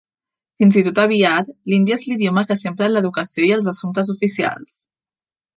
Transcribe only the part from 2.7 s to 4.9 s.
en l'educació i els assumptes oficials.